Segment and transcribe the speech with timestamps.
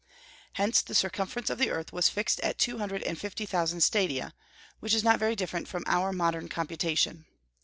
[0.53, 4.33] Hence the circumference of the earth was fixed at two hundred and fifty thousand stadia,
[4.79, 7.27] which is not very different from our modern computation.